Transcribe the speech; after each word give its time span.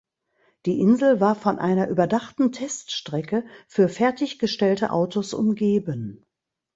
Die 0.65 0.79
Insel 0.79 1.19
war 1.19 1.35
von 1.35 1.59
einer 1.59 1.87
überdachten 1.87 2.51
Teststrecke 2.51 3.45
für 3.67 3.87
fertiggestellte 3.87 4.89
Autos 4.89 5.31
umgeben. 5.35 6.25